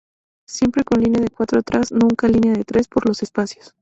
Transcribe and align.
Siempre 0.47 0.83
con 0.83 0.99
línea 0.99 1.21
de 1.21 1.29
cuatro 1.29 1.59
atrás, 1.59 1.91
nunca 1.91 2.27
línea 2.27 2.53
de 2.55 2.63
tres, 2.63 2.87
por 2.87 3.07
los 3.07 3.21
espacios. 3.21 3.69